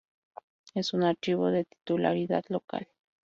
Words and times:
Es 0.73 0.93
un 0.95 1.03
archivo 1.03 1.51
de 1.51 1.65
titularidad 1.65 2.43
local. 2.49 2.87